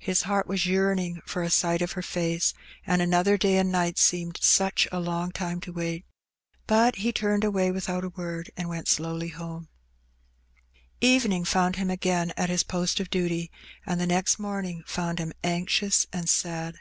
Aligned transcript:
His 0.00 0.22
heart 0.22 0.48
was 0.48 0.66
yearning 0.66 1.22
for 1.24 1.44
a 1.44 1.48
sight 1.48 1.82
of 1.82 1.92
her 1.92 2.02
face, 2.02 2.52
and 2.84 3.00
another 3.00 3.38
day 3.38 3.58
and 3.58 3.70
night 3.70 3.96
seemed 3.96 4.40
such 4.42 4.88
a 4.90 4.98
long 4.98 5.30
time 5.30 5.60
to 5.60 5.72
wait; 5.72 6.04
but 6.66 6.96
he 6.96 7.12
turned 7.12 7.44
away 7.44 7.70
without 7.70 8.02
a 8.02 8.08
word, 8.08 8.50
and 8.56 8.68
went 8.68 8.88
slowly 8.88 9.28
homa 9.28 9.68
Evening 11.00 11.44
found 11.44 11.76
him 11.76 11.90
again 11.90 12.32
at 12.36 12.50
his 12.50 12.64
post 12.64 12.98
of 12.98 13.08
duty, 13.08 13.52
and 13.86 14.00
the 14.00 14.06
next 14.08 14.40
morning 14.40 14.82
found 14.84 15.20
him 15.20 15.32
anxious 15.44 16.08
and 16.12 16.28
sad. 16.28 16.74